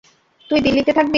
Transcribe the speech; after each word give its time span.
তুই 0.49 0.59
দিল্লীতে 0.59 0.91
থাকবি? 0.91 1.09